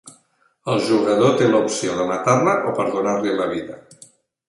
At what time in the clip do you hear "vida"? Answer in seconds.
3.57-3.83